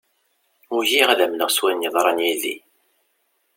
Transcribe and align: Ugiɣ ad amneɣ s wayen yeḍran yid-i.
Ugiɣ 0.77 1.07
ad 1.09 1.19
amneɣ 1.25 1.49
s 1.51 1.57
wayen 1.61 1.83
yeḍran 1.85 2.23
yid-i. 2.25 2.55